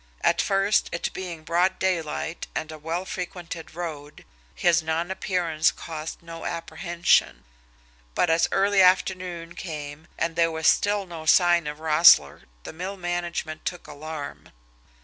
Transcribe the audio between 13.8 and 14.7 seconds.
alarm.